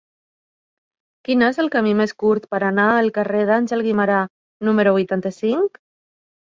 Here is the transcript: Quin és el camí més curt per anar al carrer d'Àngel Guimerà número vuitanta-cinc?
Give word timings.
Quin 1.27 1.43
és 1.49 1.59
el 1.65 1.69
camí 1.75 1.93
més 2.01 2.15
curt 2.25 2.49
per 2.55 2.63
anar 2.71 2.87
al 2.97 3.13
carrer 3.21 3.47
d'Àngel 3.53 3.87
Guimerà 3.91 4.21
número 4.69 4.99
vuitanta-cinc? 5.01 5.85